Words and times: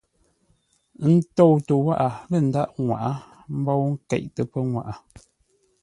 Ə́ 1.05 1.13
tóutə́ 1.35 1.77
wághʼə 1.85 2.07
lə́ 2.29 2.41
ndaghʼ 2.47 2.75
ŋwaʼá 2.85 3.11
mbǒu 3.59 3.83
nkéiʼtə́ 3.93 4.43
pəŋwaʼa. 4.51 4.93